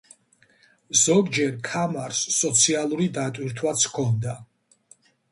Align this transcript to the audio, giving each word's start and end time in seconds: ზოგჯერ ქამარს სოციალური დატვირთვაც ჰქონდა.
ზოგჯერ 1.01 1.51
ქამარს 1.67 2.21
სოციალური 2.37 3.09
დატვირთვაც 3.17 3.85
ჰქონდა. 3.91 4.33